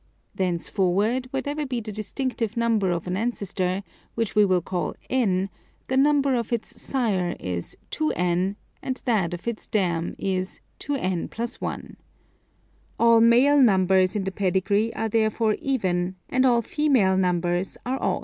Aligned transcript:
Thence 0.33 0.67
forward 0.67 1.27
whatever 1.29 1.63
be 1.63 1.79
the 1.79 1.91
distinctive 1.91 2.57
number 2.57 2.89
of 2.89 3.05
an 3.05 3.15
ancestor, 3.15 3.83
which 4.15 4.33
we 4.33 4.43
will 4.43 4.63
call 4.63 4.95
n, 5.11 5.47
the 5.89 5.95
number 5.95 6.33
of 6.33 6.51
its 6.51 6.81
sire 6.81 7.35
is 7.39 7.77
2«, 7.91 8.11
and 8.15 8.55
that 9.05 9.31
of 9.35 9.47
its 9.47 9.67
dam 9.67 10.15
is 10.17 10.59
2« 10.79 11.55
+ 11.59 11.61
i. 11.61 11.81
All 12.97 13.21
male 13.21 13.61
numbers 13.61 14.15
in 14.15 14.23
the 14.23 14.31
pedigree 14.31 14.91
are 14.95 15.07
therefore 15.07 15.55
even, 15.61 16.15
and 16.29 16.47
all 16.47 16.63
female 16.63 17.15
numbers 17.15 17.77
are 17.85 18.01
odd. 18.01 18.19